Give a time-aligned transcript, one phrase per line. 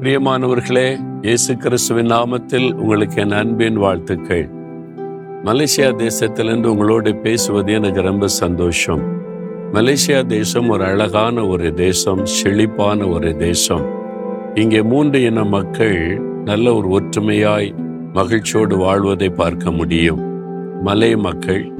[0.00, 4.48] பிரியமானவர்களே இயேசு கிறிஸ்துவின் நாமத்தில் உங்களுக்கு என் அன்பின் வாழ்த்துக்கள்.
[5.44, 9.00] மலேசியா தேசத்திலிருந்து உங்களோடு பேசுவது எனக்கு ரொம்ப சந்தோஷம்.
[9.72, 13.84] மலேசியா தேசம் ஒரு அழகான ஒரு தேசம் செழிப்பான ஒரு தேசம்.
[14.54, 17.74] இங்கே மூன்று இன மக்கள் நல்ல ஒரு ஒற்றுமையாய்
[18.12, 20.20] மகிழ்ச்சியோடு வாழ்வதை பார்க்க முடியும்.
[20.82, 21.72] மலை மக்கள்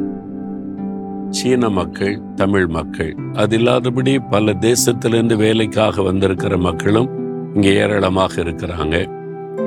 [1.30, 3.16] சீன மக்கள் தமிழ் மக்கள்.
[3.32, 7.24] அது இல்லாதபடி பல தேசத்திலிருந்து வேலைக்காக வந்திருக்கிற மக்களும்
[7.56, 8.96] இங்கே ஏராளமாக இருக்கிறாங்க.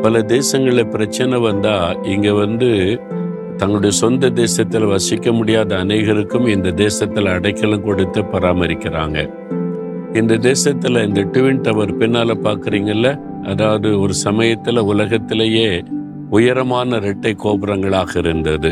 [0.02, 2.70] பல தேசங்களில் பிரச்சனை வந்தால் இங்கே வந்து
[3.57, 9.17] தங்களுடைய சொந்த தேசத்தில் வசிக்க முடியாத அநேகருக்கும் இந்த தேசத்தில் அடைக்கலம் கொடுத்து பராமரிக்கிறாங்க.
[10.13, 15.84] இந்த தேசத்தில் இந்த ட்வின் டவர் பின்னால் பாக்குறீங்கல்ல அதாவது ஒரு சமயத்தில் உலகத்திலேயே
[16.29, 18.71] உயரமான இரட்டை கோபுரங்களாக இருந்தது.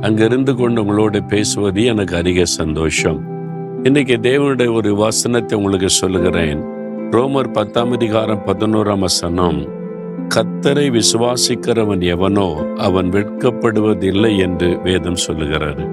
[0.00, 3.20] அங்கிருந்து கொண்டு உங்களோட பேசுவது எனக்கு அதிக சந்தோஷம்.
[3.84, 6.75] இன்னைக்கு தேவனுடைய ஒரு வசனத்தை உங்களுக்கு சொல்லுகிறேன்.
[7.14, 9.58] ரோமர் பத்தாம் அதிகாரம் பதினோராம் வசனம்.
[10.34, 15.84] கத்தரை விசுவாசிக்கிறவன் எவனோ அவன் வெட்கப்படுவதில்லை என்று வேதம் சொல்லுகிறது.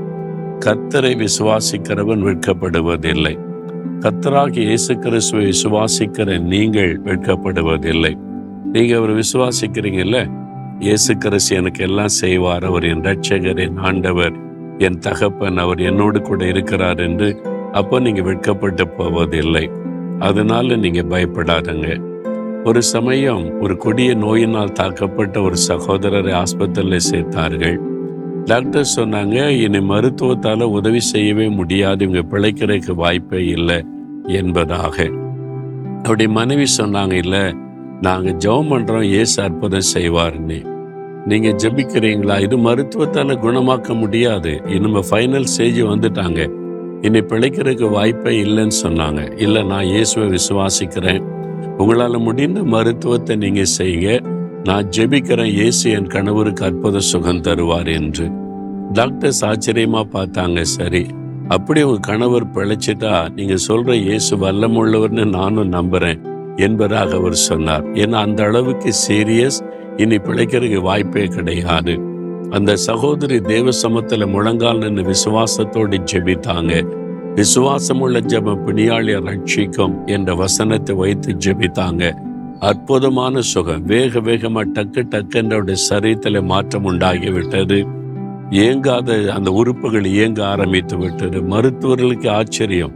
[0.59, 3.38] கத்தரை விசுவாசிக்கிறவன் வெட்கப்படுவதில்லை.
[4.00, 8.14] கத்தராகி இயேசு கிறிஸ்துவை விசுவாசிக்கிற நீங்கள் வெட்கப்படுவதில்லை.
[8.72, 10.30] நீங்கள் அவர் விசுவாசிக்கிறீங்கல்ல?
[10.80, 12.64] இயேசு கிறிஸ்து எனக்கு எல்லாம் செய்வார்.
[12.64, 14.34] அவர் என் ரட்சகர் என் ஆண்டவர்
[14.80, 17.38] என் தகப்பன் அவர் என்னோடு கூட இருக்கிறார் என்று
[17.72, 19.66] அப்போ நீங்கள் வெட்கப்பட்டு போவதில்லை.
[20.23, 21.88] அதனால நீங்க பயப்படாதங்க.
[22.63, 27.77] ஒரு சமயம் ஒரு கொடிய நோயினால் தாக்கப்பட்ட ஒரு சகோதரரை ஆஸ்பத்திரியில் சேர்த்தார்கள்.
[28.45, 33.85] டாக்டர் சொன்னாங்க இனி மருத்துவத்தால உதவி செய்யவே முடியாது இவங்க பிழைக்கிறதுக்கு வாய்ப்பே இல்லை
[34.27, 34.97] என்பதாக.
[35.97, 37.38] அப்படி மனைவி சொன்னாங்க இல்ல
[38.01, 40.59] நாங்க ஜெபம் பண்றோம் ஏசு அற்புதம் செய்வார்னு
[41.25, 42.35] நீங்க ஜெபிக்கிறீங்களா?
[42.41, 44.61] இது மருத்துவத்தால குணமாக்க முடியாது.
[44.67, 46.41] இனிமே ஃபைனல் ஸ்டேஜ் வந்துட்டாங்க.
[47.06, 49.22] என்னை பிழைக்கிறதுக்கு வாய்ப்பே இல்லைன்னு சொன்னாங்க.
[49.38, 51.23] இல்லை நான் இயேசுவை விசுவாசிக்கிறேன்.
[51.78, 54.09] உங்களால் முடிந்த மருத்துவத்தை நீங்கள் செய்யுங்க.
[54.64, 58.25] நான் ஜெபிக்கிறேன் இயேசு என் கணவருக்கு அற்புத சுகம் தருவார் என்று.
[58.94, 61.03] டாக்டர்ஸ் ஆச்சரியமாக பார்த்தாங்க சரி.
[61.47, 66.22] அப்படி உங்கள் கணவர் பிழைச்சிட்டா நீங்கள் சொல்கிற இயேசு வல்லமுள்ளவர்னு நானும் நம்புகிறேன்
[66.56, 67.86] என்பதாக அவர் சொன்னார்.
[67.94, 69.59] ஏன்னா அந்த அளவுக்கு சீரியஸ்
[69.97, 71.94] இனி பிழைக்கிறதுக்கு வாய்ப்பே கிடையாது.
[72.53, 76.86] அந்த சகோதரி தேவ சமத்துல முழங்கால் நின்று விசுவாசத்தோடு ஜெபித்தாங்க.
[77.36, 82.12] விசுவாசமுள்ள ஜெபம் பிணியாளிய ரட்சிக்கும் என்ற வசனத்தை வைத்து ஜெபித்தாங்க.
[82.59, 83.86] அற்புதமான சுகம்.
[83.86, 87.88] வேக வேகமா டக்கு டக்குன்ற சரீரத்துல மாற்றம் உண்டாகி விட்டது.
[88.50, 91.42] இயங்காத அந்த உறுப்புகள் இயங்க ஆரம்பித்து விட்டது.
[91.42, 92.92] மருத்துவர்களுக்கு ஆச்சரியம்.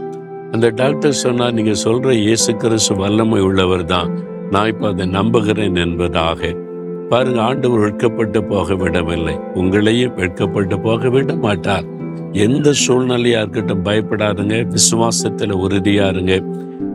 [0.52, 4.20] அந்த டாக்டர் சொன்னா நீங்க சொல்ற இயேசு கிறிஸ்து வல்லமை உள்ளவர் தான்.
[4.52, 6.66] நான் இப்ப அதை நம்புகிறேன் என்பதாக.
[7.10, 9.40] பாருங்க ஆண்டவர் வெட்கப்பட்டு போக விடவில்லை.
[9.54, 11.84] உங்களையும் வெட்கப்பட்டு போக விட மாட்டார்.
[12.32, 14.76] எந்த சூழ்நிலையா இருக்கட்டும் பயப்படாதுங்க.
[14.76, 16.44] விசுவாசத்துல உறுதியா இருங்க.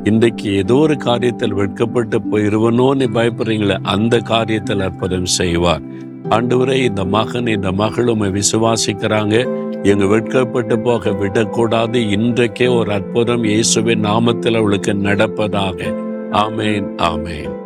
[0.05, 5.81] இன்றைக்கு ஏதோ ஒரு காரியத்தில் வெட்கப்பட்டு போயிருவனோன்னு பயப்படுறீங்களே அந்த காரியத்தில் அற்புதம் செய்வார்.
[6.29, 9.49] ஆண்டவரே இந்த மகன் இந்த மகளும் விசுவாசிக்கிறாங்க.
[9.83, 12.01] எங்க வெட்கப்பட்டு போக விடக்கூடாது.
[12.01, 15.95] இன்றைக்கே ஒரு அற்புதம் இயேசுவின் நாமத்தில் அவளுக்கு நடப்பதாக.
[16.33, 17.62] ஆமேன் ஆமேன்.